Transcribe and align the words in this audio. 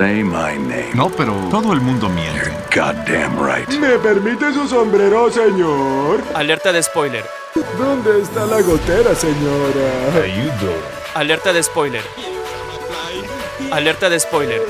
say 0.00 0.24
my 0.24 0.56
name. 0.56 0.94
No, 0.94 1.10
pero 1.10 1.34
todo 1.50 1.74
el 1.74 1.80
mundo 1.82 2.08
miente. 2.08 2.50
Goddamn 2.74 3.36
right. 3.38 3.68
¿Me 3.78 3.98
permite 3.98 4.50
su 4.54 4.66
sombrero, 4.66 5.30
señor? 5.30 6.22
Alerta 6.34 6.72
de 6.72 6.82
spoiler. 6.82 7.22
¿Dónde 7.78 8.22
está 8.22 8.46
la 8.46 8.62
gotera, 8.62 9.14
señora? 9.14 10.24
Alerta 11.14 11.52
de 11.52 11.62
spoiler. 11.62 12.02
Alerta 13.70 14.08
de 14.08 14.18
spoiler. 14.18 14.62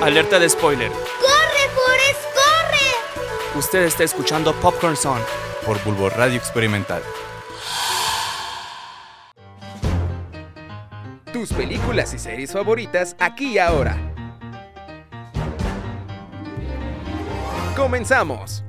Alerta 0.00 0.38
de 0.38 0.48
spoiler. 0.48 0.92
¡Corre, 0.92 1.64
Forrest, 1.74 2.22
corre! 2.38 3.58
Usted 3.58 3.82
está 3.86 4.04
escuchando 4.04 4.52
Popcorn 4.54 4.96
Song. 4.96 5.20
por 5.66 5.82
Bulbo 5.82 6.10
Radio 6.10 6.36
Experimental. 6.36 7.02
Tus 11.32 11.52
películas 11.52 12.14
y 12.14 12.20
series 12.20 12.52
favoritas 12.52 13.16
aquí 13.18 13.54
y 13.54 13.58
ahora. 13.58 14.07
¡Comenzamos! 17.78 18.64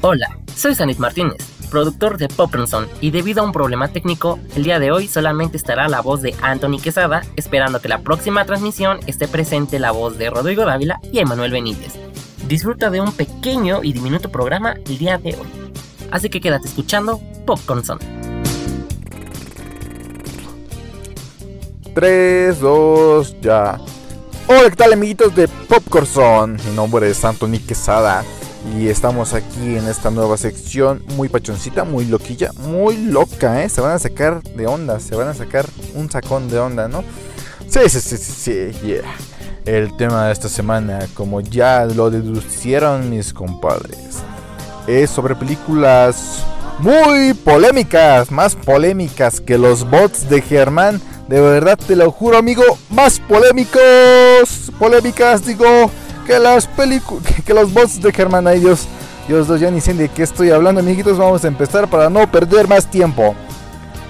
Hola, 0.00 0.38
soy 0.54 0.76
Sanit 0.76 0.98
Martínez, 0.98 1.38
productor 1.70 2.18
de 2.18 2.28
Popronson, 2.28 2.86
y 3.00 3.10
debido 3.10 3.42
a 3.42 3.44
un 3.44 3.50
problema 3.50 3.88
técnico, 3.88 4.38
el 4.54 4.62
día 4.62 4.78
de 4.78 4.92
hoy 4.92 5.08
solamente 5.08 5.56
estará 5.56 5.88
la 5.88 6.02
voz 6.02 6.22
de 6.22 6.36
Anthony 6.40 6.78
Quesada, 6.80 7.22
esperando 7.34 7.80
que 7.80 7.88
la 7.88 7.98
próxima 7.98 8.44
transmisión 8.44 9.00
esté 9.08 9.26
presente 9.26 9.80
la 9.80 9.90
voz 9.90 10.18
de 10.18 10.30
Rodrigo 10.30 10.64
Dávila 10.64 11.00
y 11.12 11.18
Emanuel 11.18 11.50
Benítez. 11.50 11.94
Disfruta 12.46 12.90
de 12.90 13.00
un 13.00 13.12
pequeño 13.12 13.82
y 13.82 13.92
diminuto 13.92 14.30
programa 14.30 14.76
el 14.86 14.98
día 14.98 15.18
de 15.18 15.30
hoy. 15.30 15.48
Así 16.12 16.30
que 16.30 16.40
quédate 16.40 16.68
escuchando 16.68 17.20
Popcorn 17.44 17.84
Son. 17.84 17.98
3, 21.98 22.60
2, 22.60 23.40
ya. 23.40 23.76
Hola, 24.46 24.70
¿qué 24.70 24.76
tal 24.76 24.92
amiguitos 24.92 25.34
de 25.34 25.48
Popcorn? 25.48 26.56
Mi 26.64 26.76
nombre 26.76 27.10
es 27.10 27.24
Anthony 27.24 27.58
Quesada 27.66 28.22
y 28.72 28.86
estamos 28.86 29.34
aquí 29.34 29.74
en 29.76 29.88
esta 29.88 30.08
nueva 30.12 30.36
sección 30.36 31.02
muy 31.16 31.28
pachoncita, 31.28 31.82
muy 31.82 32.04
loquilla, 32.04 32.52
muy 32.68 32.98
loca, 32.98 33.64
¿eh? 33.64 33.68
Se 33.68 33.80
van 33.80 33.96
a 33.96 33.98
sacar 33.98 34.44
de 34.44 34.68
onda, 34.68 35.00
se 35.00 35.16
van 35.16 35.26
a 35.26 35.34
sacar 35.34 35.66
un 35.96 36.08
sacón 36.08 36.48
de 36.48 36.60
onda, 36.60 36.86
¿no? 36.86 37.02
Sí, 37.68 37.80
sí, 37.88 37.98
sí, 38.00 38.16
sí, 38.16 38.32
sí, 38.32 38.86
yeah. 38.86 39.02
El 39.64 39.96
tema 39.96 40.26
de 40.28 40.34
esta 40.34 40.48
semana, 40.48 41.00
como 41.14 41.40
ya 41.40 41.84
lo 41.84 42.10
deducieron 42.10 43.10
mis 43.10 43.32
compadres, 43.32 44.18
es 44.86 45.10
sobre 45.10 45.34
películas 45.34 46.44
muy 46.78 47.34
polémicas, 47.34 48.30
más 48.30 48.54
polémicas 48.54 49.40
que 49.40 49.58
los 49.58 49.82
bots 49.90 50.28
de 50.28 50.40
Germán. 50.42 51.00
De 51.28 51.40
verdad 51.40 51.78
te 51.78 51.94
lo 51.94 52.10
juro, 52.10 52.38
amigo, 52.38 52.62
más 52.88 53.20
polémicos, 53.20 54.72
polémicas, 54.78 55.44
digo, 55.44 55.90
que 56.26 56.38
las 56.38 56.66
películas, 56.66 57.22
que 57.44 57.52
los 57.52 57.72
bots 57.72 58.00
de 58.00 58.12
Germán. 58.12 58.46
Ay, 58.46 58.60
Dios, 58.60 58.88
Dios, 59.28 59.60
ya 59.60 59.70
ni 59.70 59.82
sé 59.82 59.92
de 59.92 60.08
qué 60.08 60.22
estoy 60.22 60.50
hablando, 60.50 60.80
amiguitos. 60.80 61.18
Vamos 61.18 61.44
a 61.44 61.48
empezar 61.48 61.88
para 61.88 62.08
no 62.08 62.30
perder 62.30 62.66
más 62.66 62.90
tiempo. 62.90 63.34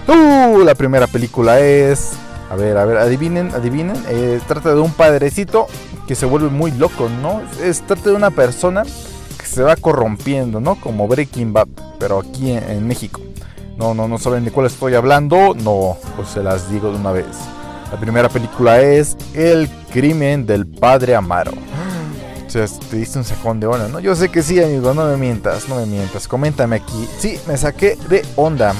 Uh, 0.07 0.61
la 0.61 0.75
primera 0.77 1.09
película 1.09 1.59
es. 1.61 2.13
A 2.51 2.55
ver, 2.55 2.79
a 2.79 2.85
ver, 2.87 2.97
adivinen, 2.97 3.53
adivinen. 3.53 3.97
eh, 4.09 4.41
trata 4.47 4.75
de 4.75 4.81
un 4.81 4.93
padrecito 4.93 5.67
que 6.07 6.15
se 6.15 6.25
vuelve 6.25 6.49
muy 6.49 6.71
loco, 6.71 7.11
¿no? 7.21 7.43
Es, 7.63 7.83
trata 7.83 8.11
de 8.11 8.17
una 8.17 8.31
persona 8.31 8.85
que 8.85 9.45
se 9.45 9.63
va 9.63 9.77
corrompiendo, 9.77 10.59
¿no? 10.61 10.77
Como 10.77 11.07
Breaking 11.09 11.53
Bad, 11.53 11.69
pero 11.99 12.21
aquí 12.21 12.53
en, 12.53 12.63
en 12.71 12.87
México. 12.87 13.21
No, 13.79 13.95
no, 13.95 14.09
no 14.09 14.19
saben 14.19 14.45
de 14.45 14.51
cuál 14.51 14.67
estoy 14.67 14.95
hablando. 14.95 15.55
No, 15.55 15.97
pues 16.17 16.31
se 16.31 16.43
las 16.43 16.69
digo 16.71 16.91
de 16.91 16.97
una 16.97 17.13
vez. 17.13 17.37
La 17.93 17.99
primera 17.99 18.29
película 18.29 18.81
es 18.83 19.17
El 19.35 19.69
crimen 19.93 20.45
del 20.45 20.67
padre 20.67 21.15
Amaro. 21.15 21.53
O 22.47 22.51
sea, 22.51 22.67
te 22.67 22.97
diste 22.97 23.19
un 23.19 23.27
sacón 23.27 23.61
de 23.61 23.67
onda, 23.67 23.89
¿no? 23.89 24.01
Yo 24.01 24.17
sé 24.17 24.31
que 24.31 24.43
sí, 24.43 24.59
amigo, 24.63 24.95
no 24.95 25.05
me 25.05 25.19
mientas, 25.19 25.69
no 25.69 25.77
me 25.77 25.85
mientas. 25.85 26.27
Coméntame 26.27 26.77
aquí. 26.77 27.07
Sí, 27.19 27.39
me 27.47 27.59
saqué 27.59 27.99
de 28.09 28.25
onda. 28.37 28.75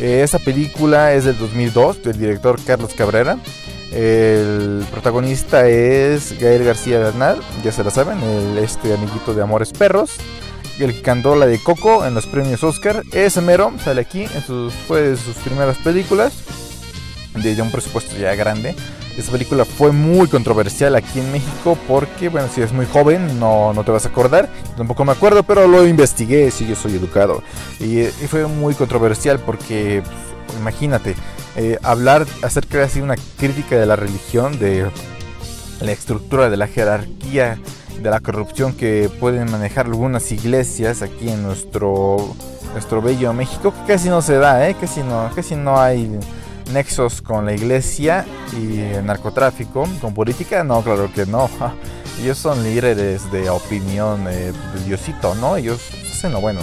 Eh, 0.00 0.22
esta 0.24 0.38
película 0.38 1.12
es 1.12 1.26
del 1.26 1.36
2002, 1.36 2.02
del 2.02 2.18
director 2.18 2.58
Carlos 2.64 2.94
Cabrera. 2.94 3.36
El 3.92 4.86
protagonista 4.90 5.68
es 5.68 6.40
Gael 6.40 6.64
García 6.64 6.98
Bernal, 6.98 7.40
ya 7.62 7.72
se 7.72 7.84
la 7.84 7.90
saben, 7.90 8.22
el, 8.22 8.56
este 8.56 8.94
amiguito 8.94 9.34
de 9.34 9.42
Amores 9.42 9.72
Perros. 9.72 10.12
El 10.80 10.94
que 10.94 11.02
cantó 11.02 11.36
la 11.36 11.46
de 11.46 11.58
Coco 11.58 12.06
en 12.06 12.14
los 12.14 12.26
premios 12.26 12.64
Oscar. 12.64 13.02
Ese 13.12 13.42
mero 13.42 13.72
sale 13.84 14.00
aquí, 14.00 14.22
en 14.22 14.42
sus, 14.42 14.72
fue 14.72 15.10
de 15.10 15.16
sus 15.16 15.36
primeras 15.36 15.76
películas. 15.78 16.32
De, 17.34 17.54
de 17.54 17.62
un 17.62 17.70
presupuesto 17.70 18.16
ya 18.16 18.34
grande. 18.34 18.74
Esta 19.16 19.32
película 19.32 19.66
fue 19.66 19.92
muy 19.92 20.28
controversial 20.28 20.96
aquí 20.96 21.20
en 21.20 21.30
México 21.30 21.76
porque, 21.86 22.30
bueno, 22.30 22.48
si 22.48 22.60
eres 22.60 22.72
muy 22.72 22.86
joven 22.86 23.38
no, 23.38 23.74
no 23.74 23.84
te 23.84 23.90
vas 23.90 24.06
a 24.06 24.08
acordar. 24.08 24.48
Tampoco 24.78 25.04
me 25.04 25.12
acuerdo, 25.12 25.42
pero 25.42 25.68
lo 25.68 25.86
investigué, 25.86 26.50
si 26.50 26.66
yo 26.66 26.74
soy 26.74 26.94
educado. 26.94 27.42
Y, 27.78 28.04
fue 28.28 28.46
muy 28.46 28.74
controversial 28.74 29.38
porque, 29.38 30.02
pues, 30.46 30.58
imagínate, 30.58 31.14
eh, 31.56 31.78
hablar 31.82 32.26
acerca 32.42 32.86
de 32.86 33.02
una 33.02 33.16
crítica 33.36 33.76
de 33.76 33.84
la 33.84 33.96
religión, 33.96 34.58
de 34.58 34.90
la 35.80 35.92
estructura, 35.92 36.48
de 36.48 36.56
la 36.56 36.68
jerarquía, 36.68 37.58
de 38.02 38.10
la 38.10 38.20
corrupción 38.20 38.72
que 38.72 39.10
pueden 39.20 39.50
manejar 39.50 39.86
algunas 39.86 40.30
iglesias 40.32 41.02
aquí 41.02 41.28
en 41.28 41.42
nuestro, 41.42 42.34
nuestro 42.72 43.02
bello 43.02 43.32
México, 43.32 43.72
que 43.72 43.92
casi 43.92 44.08
no 44.08 44.22
se 44.22 44.36
da, 44.36 44.68
¿eh? 44.68 44.76
casi, 44.80 45.02
no, 45.02 45.30
casi 45.34 45.56
no 45.56 45.78
hay 45.80 46.18
nexos 46.72 47.20
con 47.20 47.44
la 47.44 47.52
iglesia 47.52 48.24
y 48.52 48.80
el 48.80 49.04
narcotráfico, 49.04 49.86
con 50.00 50.14
política, 50.14 50.64
no, 50.64 50.82
claro 50.82 51.10
que 51.12 51.26
no. 51.26 51.48
Ellos 52.20 52.38
son 52.38 52.62
líderes 52.62 53.30
de 53.32 53.48
opinión 53.48 54.26
eh, 54.28 54.52
de 54.74 54.84
Diosito, 54.84 55.34
¿no? 55.36 55.56
Ellos 55.56 55.80
hacen 56.10 56.32
lo 56.32 56.40
bueno. 56.40 56.60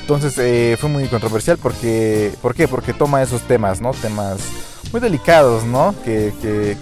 Entonces 0.00 0.36
eh, 0.38 0.76
fue 0.80 0.88
muy 0.88 1.06
controversial 1.06 1.58
porque, 1.58 2.32
¿por 2.42 2.54
qué? 2.54 2.66
Porque 2.66 2.92
toma 2.92 3.22
esos 3.22 3.42
temas, 3.42 3.80
¿no? 3.80 3.92
Temas 3.92 4.38
muy 4.92 5.00
delicados, 5.00 5.64
¿no? 5.64 5.94
Que, 6.04 6.32
que 6.42 6.76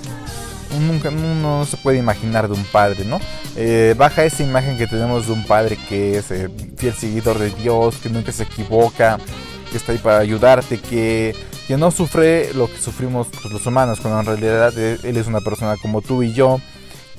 nunca 0.81 1.11
uno 1.11 1.35
no 1.35 1.65
se 1.65 1.77
puede 1.77 1.99
imaginar 1.99 2.49
de 2.49 2.55
un 2.55 2.65
padre, 2.65 3.05
¿no? 3.05 3.21
Eh, 3.57 3.95
baja 3.97 4.25
esa 4.25 4.43
imagen 4.43 4.77
que 4.77 4.87
tenemos 4.87 5.27
de 5.27 5.33
un 5.33 5.45
padre 5.45 5.79
que 5.89 6.19
es 6.19 6.31
eh, 6.31 6.49
fiel 6.77 6.95
seguidor 6.95 7.39
de 7.39 7.51
Dios, 7.51 7.97
que 7.97 8.11
nunca 8.11 8.33
se 8.33 8.45
equivoca, 8.45 9.19
que 9.71 9.77
está 9.77 9.93
ahí 9.93 9.99
para 9.99 10.19
ayudarte, 10.19 10.79
que, 10.79 11.35
que 11.67 11.77
no 11.77 11.91
sufre 11.91 12.53
lo 12.55 12.67
que 12.67 12.79
sufrimos 12.79 13.29
pues, 13.29 13.53
los 13.53 13.67
humanos, 13.67 14.01
cuando 14.01 14.21
en 14.21 14.27
realidad 14.27 14.77
él, 14.79 15.01
él 15.03 15.17
es 15.17 15.27
una 15.27 15.41
persona 15.41 15.77
como 15.77 16.03
tú 16.03 16.23
y 16.23 16.33
yo, 16.33 16.61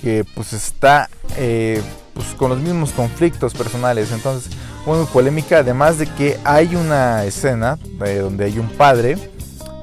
que 0.02 0.26
pues 0.36 0.54
está 0.54 1.10
eh, 1.38 1.82
pues, 2.14 2.28
con 2.36 2.50
los 2.50 2.60
mismos 2.60 2.92
conflictos 2.92 3.54
personales. 3.54 4.12
Entonces, 4.12 4.52
muy 4.86 5.04
polémica, 5.08 5.60
además 5.60 5.98
de 5.98 6.06
que 6.06 6.40
hay 6.44 6.76
una 6.76 7.26
escena 7.26 7.78
eh, 8.06 8.20
donde 8.20 8.46
hay 8.46 8.60
un 8.60 8.70
padre 8.70 9.18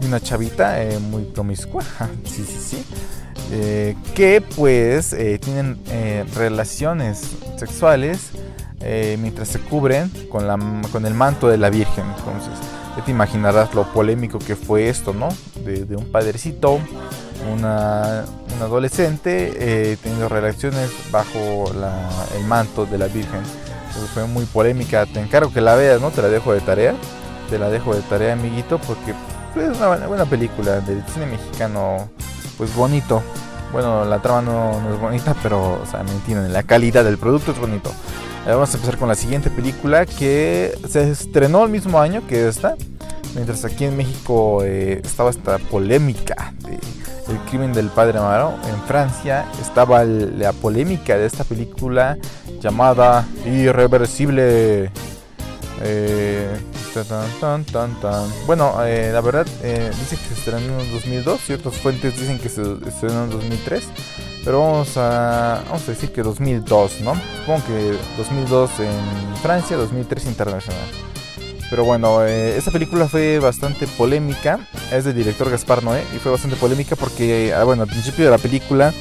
y 0.00 0.06
una 0.06 0.20
chavita 0.20 0.82
eh, 0.82 0.98
muy 0.98 1.24
promiscua, 1.24 1.82
sí, 2.24 2.44
sí, 2.46 2.58
sí, 2.60 2.84
eh, 3.50 3.96
que 4.14 4.40
pues 4.40 5.12
eh, 5.12 5.38
tienen 5.38 5.78
eh, 5.88 6.24
relaciones 6.34 7.36
sexuales 7.56 8.30
mientras 9.20 9.46
se 9.46 9.60
cubren 9.60 10.10
con, 10.28 10.48
la, 10.48 10.58
con 10.90 11.06
el 11.06 11.14
manto 11.14 11.46
de 11.46 11.56
la 11.56 11.70
Virgen. 11.70 12.04
Entonces, 12.18 12.52
ya 12.96 13.04
te 13.04 13.12
imaginarás 13.12 13.72
lo 13.74 13.84
polémico 13.92 14.40
que 14.40 14.56
fue 14.56 14.88
esto, 14.88 15.14
¿no? 15.14 15.28
De, 15.64 15.94
un 15.94 16.10
padrecito, 16.10 16.80
una, 17.52 18.24
un 18.56 18.60
adolescente 18.60 19.96
teniendo 20.02 20.28
relaciones 20.28 20.90
bajo 21.12 21.70
el 22.36 22.44
manto 22.44 22.84
de 22.84 22.98
la 22.98 23.06
Virgen. 23.06 23.42
Entonces, 23.86 24.10
fue 24.12 24.26
muy 24.26 24.46
polémica. 24.46 25.06
Te 25.06 25.20
encargo 25.20 25.52
que 25.52 25.60
la 25.60 25.76
veas, 25.76 26.00
¿no? 26.00 26.10
Te 26.10 26.20
la 26.20 26.28
dejo 26.28 26.52
de 26.52 26.60
tarea. 26.60 26.96
Te 27.50 27.60
la 27.60 27.68
dejo 27.68 27.94
de 27.94 28.00
tarea, 28.02 28.32
amiguito, 28.32 28.78
porque 28.78 29.14
pues, 29.54 29.70
es 29.70 29.76
una 29.76 30.06
buena 30.08 30.24
película 30.24 30.80
del 30.80 31.04
cine 31.06 31.26
mexicano, 31.26 32.08
pues 32.58 32.74
bonito. 32.74 33.22
Bueno, 33.72 34.04
la 34.04 34.20
trama 34.20 34.42
no, 34.42 34.80
no 34.80 34.94
es 34.94 35.00
bonita, 35.00 35.34
pero, 35.42 35.80
o 35.82 35.86
sea, 35.86 36.02
me 36.02 36.10
entienden, 36.12 36.52
la 36.52 36.62
calidad 36.62 37.04
del 37.04 37.18
producto 37.18 37.52
es 37.52 37.58
bonito. 37.58 37.90
Eh, 38.46 38.50
vamos 38.50 38.72
a 38.74 38.76
empezar 38.76 38.98
con 38.98 39.08
la 39.08 39.14
siguiente 39.14 39.50
película 39.50 40.04
que 40.04 40.76
se 40.88 41.10
estrenó 41.10 41.64
el 41.64 41.70
mismo 41.70 42.00
año 42.00 42.26
que 42.26 42.48
esta. 42.48 42.76
Mientras 43.34 43.64
aquí 43.64 43.86
en 43.86 43.96
México 43.96 44.62
eh, 44.62 45.00
estaba 45.02 45.30
esta 45.30 45.58
polémica 45.58 46.52
de 46.58 46.78
el 47.28 47.38
crimen 47.48 47.72
del 47.72 47.88
padre 47.88 48.18
Amaro, 48.18 48.54
en 48.68 48.82
Francia 48.82 49.46
estaba 49.60 50.04
la 50.04 50.52
polémica 50.52 51.16
de 51.16 51.26
esta 51.26 51.44
película 51.44 52.18
llamada 52.60 53.26
Irreversible. 53.46 54.90
Eh, 55.82 56.56
Bueno, 58.46 58.74
eh, 58.84 59.10
la 59.12 59.20
verdad 59.20 59.46
eh, 59.62 59.90
dice 59.98 60.16
que 60.16 60.34
se 60.34 60.34
estrenó 60.34 60.80
en 60.80 60.92
2002, 60.92 61.40
ciertas 61.40 61.74
fuentes 61.76 62.18
dicen 62.18 62.38
que 62.38 62.48
se 62.48 62.62
estrenó 62.86 63.24
en 63.24 63.30
2003, 63.30 63.84
pero 64.44 64.60
vamos 64.60 64.96
a, 64.96 65.62
vamos 65.66 65.88
a 65.88 65.90
decir 65.90 66.12
que 66.12 66.22
2002, 66.22 67.00
¿no? 67.00 67.14
Supongo 67.40 67.64
que 67.66 67.96
2002 68.18 68.70
en 68.80 69.36
Francia, 69.42 69.76
2003 69.76 70.26
internacional. 70.26 70.88
Pero 71.72 71.84
bueno, 71.84 72.22
eh, 72.22 72.58
esta 72.58 72.70
película 72.70 73.08
fue 73.08 73.38
bastante 73.38 73.86
polémica. 73.86 74.68
Es 74.92 75.04
del 75.04 75.14
director 75.14 75.48
Gaspar 75.50 75.82
Noé 75.82 76.04
y 76.14 76.18
fue 76.18 76.30
bastante 76.30 76.56
polémica 76.56 76.96
porque, 76.96 77.54
ah, 77.56 77.64
bueno, 77.64 77.84
al 77.84 77.88
principio 77.88 78.26
de 78.26 78.30
la 78.30 78.36
película 78.36 78.92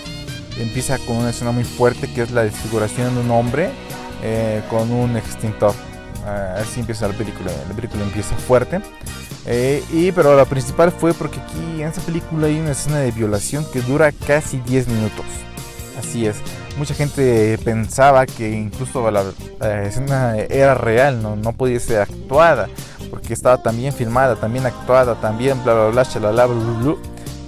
empieza 0.57 0.97
con 0.99 1.17
una 1.17 1.31
escena 1.31 1.51
muy 1.51 1.65
fuerte 1.65 2.07
que 2.13 2.21
es 2.21 2.31
la 2.31 2.43
desfiguración 2.43 3.13
de 3.15 3.21
un 3.21 3.31
hombre 3.31 3.71
eh, 4.23 4.61
con 4.69 4.89
un 4.89 5.17
extintor. 5.17 5.73
Así 6.25 6.79
empieza 6.79 7.07
la 7.07 7.13
película. 7.13 7.51
La 7.67 7.75
película 7.75 8.03
empieza 8.03 8.35
fuerte. 8.35 8.81
Eh, 9.45 9.83
y 9.91 10.11
pero 10.11 10.35
la 10.35 10.45
principal 10.45 10.91
fue 10.91 11.13
porque 11.13 11.39
aquí 11.39 11.81
en 11.81 11.87
esta 11.87 12.01
película 12.01 12.47
hay 12.47 12.59
una 12.59 12.71
escena 12.71 12.97
de 12.99 13.11
violación 13.11 13.65
que 13.71 13.81
dura 13.81 14.11
casi 14.11 14.57
10 14.57 14.87
minutos. 14.87 15.25
Así 15.97 16.25
es. 16.25 16.37
Mucha 16.77 16.93
gente 16.93 17.57
pensaba 17.63 18.25
que 18.25 18.51
incluso 18.51 19.09
la, 19.11 19.25
escena 19.83 20.37
era 20.37 20.73
real, 20.73 21.21
¿no? 21.21 21.35
no 21.35 21.51
podía 21.53 21.79
ser 21.79 21.99
actuada, 21.99 22.69
porque 23.09 23.33
estaba 23.33 23.61
también 23.61 23.93
filmada, 23.93 24.35
también 24.35 24.65
actuada, 24.65 25.15
también 25.15 25.61
bla 25.63 25.73
bla 25.73 25.87
bla, 25.89 26.03
bla, 26.03 26.31
bla, 26.31 26.45
bla, 26.45 26.93
bla 26.93 26.95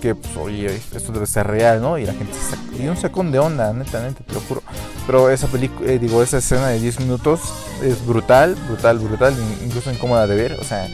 que 0.03 0.15
pues, 0.15 0.35
oye, 0.35 0.81
esto 0.93 1.13
debe 1.13 1.25
ser 1.25 1.47
real, 1.47 1.79
¿no? 1.81 1.97
Y 1.97 2.05
la 2.05 2.11
gente 2.11 2.33
se 2.33 2.83
y 2.83 2.89
un 2.89 2.97
sacón 2.97 3.31
de 3.31 3.39
onda, 3.39 3.71
neta, 3.71 4.01
neta, 4.01 4.21
te 4.25 4.33
lo 4.33 4.41
juro. 4.41 4.61
Pero 5.07 5.29
esa 5.29 5.47
película, 5.47 5.89
eh, 5.89 5.97
digo, 5.97 6.21
esa 6.21 6.39
escena 6.39 6.67
de 6.67 6.81
10 6.81 6.99
minutos 6.99 7.39
es 7.83 8.05
brutal, 8.05 8.55
brutal, 8.67 8.99
brutal, 8.99 9.33
incluso 9.63 9.91
incómoda 9.91 10.27
de 10.27 10.35
ver, 10.35 10.53
o 10.53 10.63
sea, 10.63 10.87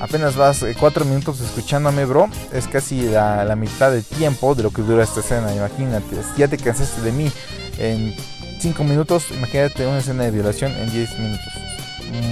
apenas 0.00 0.36
vas 0.36 0.64
4 0.78 1.04
eh, 1.04 1.06
minutos 1.06 1.40
escuchándome, 1.40 2.04
bro, 2.04 2.28
es 2.52 2.66
casi 2.66 3.02
la, 3.02 3.44
la 3.44 3.56
mitad 3.56 3.92
del 3.92 4.04
tiempo 4.04 4.54
de 4.54 4.62
lo 4.62 4.70
que 4.70 4.82
dura 4.82 5.04
esta 5.04 5.20
escena, 5.20 5.54
imagínate, 5.54 6.16
ya 6.36 6.48
te 6.48 6.56
cansaste 6.56 7.02
de 7.02 7.12
mí 7.12 7.30
en 7.78 8.14
5 8.60 8.84
minutos, 8.84 9.30
imagínate 9.30 9.86
una 9.86 9.98
escena 9.98 10.24
de 10.24 10.30
violación 10.30 10.72
en 10.72 10.90
10 10.90 11.18
minutos. 11.18 11.52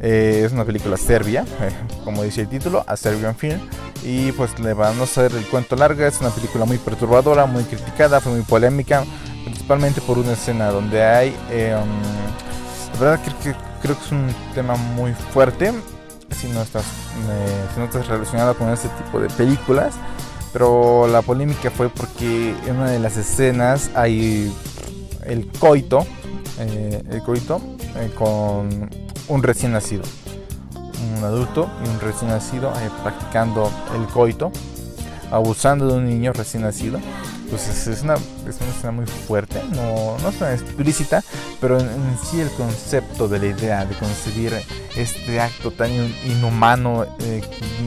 Eh, 0.00 0.42
es 0.44 0.50
una 0.52 0.64
película 0.64 0.96
serbia, 0.98 1.44
eh, 1.62 1.70
como 2.04 2.22
dice 2.22 2.42
el 2.42 2.48
título, 2.48 2.84
a 2.86 2.96
Serbian 2.96 3.34
Film. 3.34 3.58
Y 4.02 4.32
pues 4.32 4.58
le 4.58 4.74
van 4.74 5.00
a 5.00 5.04
hacer 5.04 5.32
el 5.32 5.46
cuento 5.46 5.76
largo. 5.76 6.04
Es 6.04 6.20
una 6.20 6.28
película 6.30 6.66
muy 6.66 6.76
perturbadora, 6.78 7.46
muy 7.46 7.64
criticada, 7.64 8.20
fue 8.20 8.32
muy 8.32 8.42
polémica, 8.42 9.04
principalmente 9.44 10.02
por 10.02 10.18
una 10.18 10.32
escena 10.32 10.70
donde 10.70 11.02
hay. 11.02 11.34
La 12.92 13.00
verdad 13.00 13.20
que, 13.42 13.54
creo 13.84 13.98
que 13.98 14.04
es 14.04 14.12
un 14.12 14.34
tema 14.54 14.76
muy 14.76 15.12
fuerte. 15.12 15.70
Si 16.30 16.48
no 16.48 16.62
estás, 16.62 16.84
si 17.74 17.78
no 17.78 17.84
estás 17.84 18.08
relacionado 18.08 18.56
con 18.56 18.70
este 18.70 18.88
tipo 18.88 19.20
de 19.20 19.28
películas. 19.28 19.94
Pero 20.54 21.06
la 21.06 21.20
polémica 21.20 21.70
fue 21.70 21.90
porque 21.90 22.56
en 22.66 22.76
una 22.76 22.90
de 22.90 22.98
las 22.98 23.16
escenas 23.18 23.90
hay 23.94 24.50
el 25.26 25.46
coito 25.58 26.06
eh, 26.58 27.02
el 27.10 27.22
coito 27.22 27.60
eh, 27.96 28.10
con 28.16 28.88
un 29.28 29.42
recién 29.42 29.72
nacido. 29.72 30.02
Un 31.18 31.24
adulto 31.24 31.68
y 31.84 31.88
un 31.88 32.00
recién 32.00 32.30
nacido 32.30 32.70
eh, 32.70 32.90
practicando 33.02 33.70
el 33.96 34.06
coito, 34.06 34.50
abusando 35.30 35.88
de 35.88 35.94
un 35.98 36.08
niño 36.08 36.32
recién 36.32 36.62
nacido. 36.62 37.00
Pues 37.50 37.86
es 37.86 38.02
una, 38.02 38.14
es 38.14 38.56
una 38.60 38.70
escena 38.70 38.90
muy 38.90 39.06
fuerte, 39.06 39.62
no, 39.74 40.16
no 40.18 40.28
es 40.28 40.38
tan 40.38 40.52
explícita, 40.52 41.22
pero 41.60 41.78
en, 41.78 42.18
sí 42.28 42.40
el 42.40 42.50
concepto 42.50 43.28
de 43.28 43.38
la 43.38 43.46
idea 43.46 43.84
de 43.84 43.94
concebir 43.96 44.52
este 44.96 45.40
acto 45.40 45.70
tan 45.70 45.90
inhumano 46.26 47.06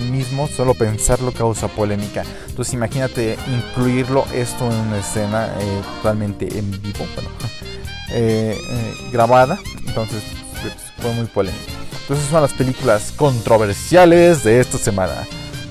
mismo, 0.10 0.48
solo 0.48 0.74
pensarlo 0.74 1.34
causa 1.34 1.68
polémica. 1.68 2.24
Entonces 2.48 2.74
imagínate 2.74 3.38
incluirlo 3.48 4.26
esto 4.34 4.70
en 4.72 4.78
una 4.78 5.00
escena 5.00 5.50
totalmente 5.98 6.58
en 6.58 6.72
vivo. 6.82 7.06
Eh, 8.10 8.58
eh, 8.58 8.94
grabada. 9.12 9.60
Entonces 9.86 10.24
pues, 10.62 10.74
fue 11.00 11.14
muy 11.14 11.26
polémico. 11.26 11.66
Entonces 12.02 12.28
son 12.30 12.42
las 12.42 12.54
películas 12.54 13.12
controversiales 13.16 14.44
de 14.44 14.62
esta 14.62 14.78
semana. 14.78 15.28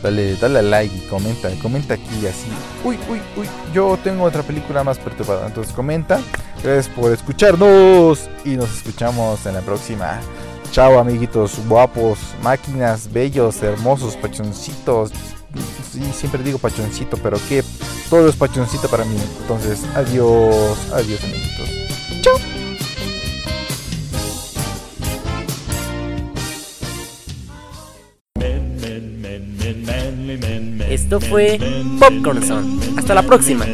Dale, 0.06 0.36
dale 0.36 0.62
like 0.62 0.96
y 0.96 1.00
comenta, 1.08 1.50
comenta 1.60 1.94
aquí 1.94 2.24
así. 2.28 2.46
Uy, 2.84 2.96
uy, 3.10 3.20
uy, 3.36 3.48
yo 3.74 3.98
tengo 4.04 4.22
otra 4.22 4.44
película 4.44 4.84
más 4.84 4.98
perturbada. 4.98 5.48
Entonces 5.48 5.72
comenta. 5.74 6.20
Gracias 6.62 6.88
por 6.94 7.10
escucharnos 7.10 8.30
y 8.44 8.50
nos 8.50 8.70
escuchamos 8.72 9.44
en 9.46 9.54
la 9.54 9.62
próxima. 9.62 10.20
Chao 10.70 11.00
amiguitos 11.00 11.58
guapos, 11.66 12.20
máquinas, 12.40 13.12
bellos, 13.12 13.60
hermosos, 13.64 14.14
pachoncitos. 14.14 15.10
Sí, 15.90 16.00
siempre 16.12 16.40
digo 16.44 16.58
pachoncito, 16.58 17.16
pero 17.16 17.40
que 17.48 17.64
todo 18.08 18.28
es 18.28 18.36
pachoncito 18.36 18.88
para 18.88 19.04
mí. 19.04 19.18
Entonces, 19.40 19.82
adiós, 19.96 20.76
adiós 20.92 21.20
amiguitos. 21.24 22.55
Esto 30.90 31.20
fue 31.20 31.58
Popcorn 32.00 32.40
Hasta 32.96 33.14
la 33.14 33.22
próxima. 33.22 33.66